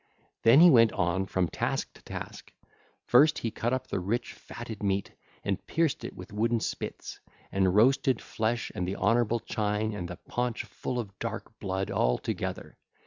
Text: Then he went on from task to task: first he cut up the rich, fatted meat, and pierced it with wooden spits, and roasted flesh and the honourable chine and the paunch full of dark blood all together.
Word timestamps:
Then 0.41 0.61
he 0.61 0.71
went 0.71 0.93
on 0.93 1.27
from 1.27 1.47
task 1.47 1.93
to 1.93 2.01
task: 2.01 2.51
first 3.05 3.37
he 3.37 3.51
cut 3.51 3.71
up 3.71 3.85
the 3.85 3.99
rich, 3.99 4.33
fatted 4.33 4.81
meat, 4.81 5.11
and 5.43 5.63
pierced 5.67 6.03
it 6.03 6.15
with 6.15 6.33
wooden 6.33 6.59
spits, 6.59 7.19
and 7.51 7.75
roasted 7.75 8.19
flesh 8.19 8.71
and 8.73 8.87
the 8.87 8.95
honourable 8.95 9.41
chine 9.41 9.93
and 9.93 10.07
the 10.07 10.17
paunch 10.17 10.63
full 10.63 10.97
of 10.97 11.19
dark 11.19 11.59
blood 11.59 11.91
all 11.91 12.17
together. 12.17 12.79